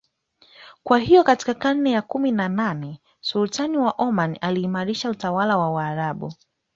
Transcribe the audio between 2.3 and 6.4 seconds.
na nane Sultan wa Oman aliimarisha utawala wa waarabu